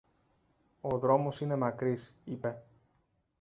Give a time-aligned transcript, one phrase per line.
[0.81, 2.61] Ο δρόμος είναι μακρύς, είπε.